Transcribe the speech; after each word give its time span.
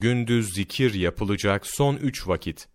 Gündüz 0.00 0.54
zikir 0.54 0.94
yapılacak 0.94 1.66
son 1.66 1.96
üç 1.96 2.28
vakit. 2.28 2.68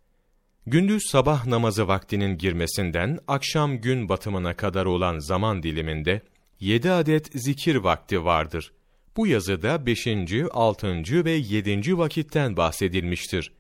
Gündüz 0.68 1.02
sabah 1.12 1.46
namazı 1.46 1.88
vaktinin 1.88 2.38
girmesinden 2.38 3.20
akşam 3.28 3.82
gün 3.82 4.10
batımına 4.10 4.54
kadar 4.54 4.86
olan 4.86 5.20
zaman 5.20 5.64
diliminde 5.64 6.22
yedi 6.60 6.92
adet 6.92 7.30
zikir 7.34 7.76
vakti 7.76 8.26
vardır. 8.26 8.72
Bu 9.18 9.28
yazıda 9.28 9.86
beşinci, 9.86 10.46
altıncı 10.52 11.26
ve 11.26 11.32
yedinci 11.32 11.98
vakitten 11.98 12.58
bahsedilmiştir. 12.58 13.52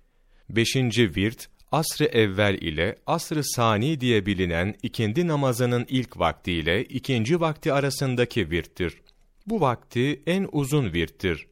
Beşinci 0.49 1.15
virt, 1.15 1.47
asr-ı 1.71 2.05
evvel 2.05 2.55
ile 2.55 2.95
asr-ı 3.05 3.43
sani 3.43 4.01
diye 4.01 4.25
bilinen 4.25 4.75
ikindi 4.83 5.27
namazının 5.27 5.85
ilk 5.89 6.19
vakti 6.19 6.51
ile 6.51 6.83
ikinci 6.83 7.39
vakti 7.39 7.73
arasındaki 7.73 8.49
virttir. 8.49 9.01
Bu 9.47 9.61
vakti 9.61 10.21
en 10.27 10.49
uzun 10.51 10.93
virttir. 10.93 11.47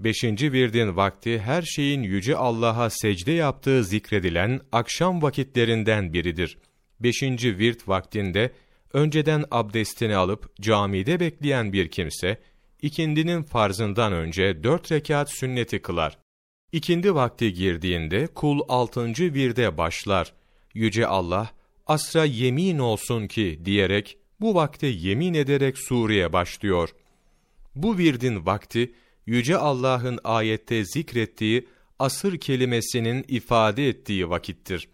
Beşinci 0.00 0.52
virdin 0.52 0.96
vakti 0.96 1.38
her 1.38 1.62
şeyin 1.62 2.02
yüce 2.02 2.36
Allah'a 2.36 2.90
secde 2.90 3.32
yaptığı 3.32 3.84
zikredilen 3.84 4.60
akşam 4.72 5.22
vakitlerinden 5.22 6.12
biridir. 6.12 6.58
Beşinci 7.00 7.58
virt 7.58 7.88
vaktinde 7.88 8.52
önceden 8.92 9.44
abdestini 9.50 10.16
alıp 10.16 10.56
camide 10.60 11.20
bekleyen 11.20 11.72
bir 11.72 11.88
kimse, 11.88 12.40
ikindinin 12.82 13.42
farzından 13.42 14.12
önce 14.12 14.62
dört 14.62 14.92
rekat 14.92 15.32
sünneti 15.32 15.82
kılar. 15.82 16.18
İkindi 16.72 17.14
vakti 17.14 17.52
girdiğinde 17.52 18.26
kul 18.26 18.60
altıncı 18.68 19.34
virde 19.34 19.78
başlar. 19.78 20.32
Yüce 20.74 21.06
Allah, 21.06 21.50
asra 21.86 22.24
yemin 22.24 22.78
olsun 22.78 23.26
ki 23.26 23.60
diyerek 23.64 24.18
bu 24.40 24.54
vakte 24.54 24.86
yemin 24.86 25.34
ederek 25.34 25.78
sureye 25.78 26.32
başlıyor. 26.32 26.88
Bu 27.74 27.98
virdin 27.98 28.46
vakti, 28.46 28.92
Yüce 29.26 29.56
Allah'ın 29.56 30.18
ayette 30.24 30.84
zikrettiği 30.84 31.68
asır 31.98 32.38
kelimesinin 32.38 33.24
ifade 33.28 33.88
ettiği 33.88 34.30
vakittir. 34.30 34.88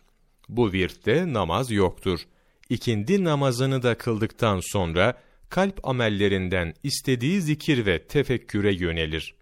Bu 0.48 0.72
virtte 0.72 1.32
namaz 1.32 1.70
yoktur. 1.70 2.20
İkindi 2.68 3.24
namazını 3.24 3.82
da 3.82 3.98
kıldıktan 3.98 4.60
sonra, 4.62 5.18
kalp 5.48 5.88
amellerinden 5.88 6.74
istediği 6.82 7.40
zikir 7.40 7.86
ve 7.86 8.06
tefekküre 8.06 8.74
yönelir. 8.74 9.34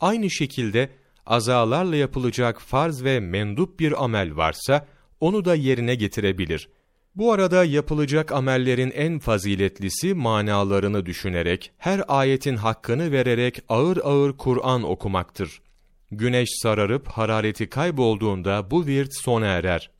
Aynı 0.00 0.30
şekilde, 0.30 0.90
azalarla 1.26 1.96
yapılacak 1.96 2.60
farz 2.60 3.04
ve 3.04 3.20
mendup 3.20 3.80
bir 3.80 4.04
amel 4.04 4.36
varsa, 4.36 4.86
onu 5.20 5.44
da 5.44 5.54
yerine 5.54 5.94
getirebilir. 5.94 6.68
Bu 7.14 7.32
arada 7.32 7.64
yapılacak 7.64 8.32
amellerin 8.32 8.90
en 8.90 9.18
faziletlisi 9.18 10.14
manalarını 10.14 11.06
düşünerek, 11.06 11.72
her 11.78 12.02
ayetin 12.08 12.56
hakkını 12.56 13.12
vererek 13.12 13.60
ağır 13.68 13.96
ağır 13.96 14.36
Kur'an 14.36 14.82
okumaktır. 14.82 15.62
Güneş 16.10 16.48
sararıp 16.62 17.08
harareti 17.08 17.68
kaybolduğunda 17.68 18.70
bu 18.70 18.86
virt 18.86 19.14
sona 19.14 19.46
erer. 19.46 19.90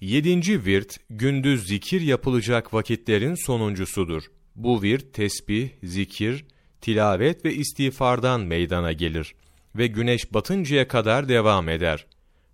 Yedinci 0.00 0.64
virt, 0.64 0.96
gündüz 1.10 1.66
zikir 1.66 2.00
yapılacak 2.00 2.74
vakitlerin 2.74 3.34
sonuncusudur. 3.34 4.22
Bu 4.56 4.82
virt 4.82 5.14
tesbih, 5.14 5.68
zikir, 5.82 6.44
tilavet 6.80 7.44
ve 7.44 7.54
istiğfardan 7.54 8.40
meydana 8.40 8.92
gelir 8.92 9.34
ve 9.76 9.86
güneş 9.86 10.34
batıncaya 10.34 10.88
kadar 10.88 11.28
devam 11.28 11.68
eder. 11.68 12.06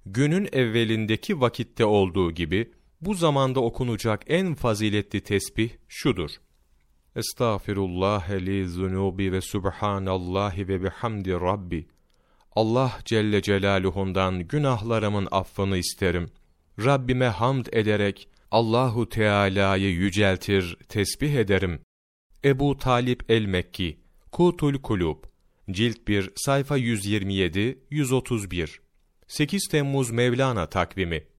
Günün 0.07 0.49
evvelindeki 0.53 1.41
vakitte 1.41 1.85
olduğu 1.85 2.33
gibi, 2.33 2.71
bu 3.01 3.15
zamanda 3.15 3.61
okunacak 3.61 4.23
en 4.27 4.55
faziletli 4.55 5.21
tesbih 5.21 5.71
şudur. 5.89 6.31
Estağfirullah 7.17 8.31
li 8.31 8.69
zunubi 8.69 9.33
ve 9.33 9.41
subhanallahi 9.41 10.69
ve 10.69 10.83
bihamdi 10.83 11.33
rabbi. 11.33 11.87
Allah 12.53 12.99
Celle 13.05 13.43
Celaluhu'ndan 13.43 14.41
günahlarımın 14.41 15.29
affını 15.31 15.77
isterim. 15.77 16.31
Rabbime 16.85 17.27
hamd 17.27 17.67
ederek 17.73 18.29
Allahu 18.51 19.09
Teala'yı 19.09 19.91
yüceltir, 19.91 20.77
tesbih 20.89 21.33
ederim. 21.35 21.81
Ebu 22.45 22.77
Talip 22.77 23.31
el-Mekki, 23.31 24.01
Kutul 24.33 24.83
Kulub, 24.83 25.25
Cilt 25.71 26.09
1, 26.09 26.31
sayfa 26.37 26.77
127, 26.77 27.79
131. 27.91 28.81
8 29.29 29.69
Temmuz 29.69 30.11
Mevlana 30.11 30.67
takvimi 30.67 31.27